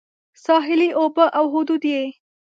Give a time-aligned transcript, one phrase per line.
[0.45, 2.03] ساحلي اوبه او حدود یې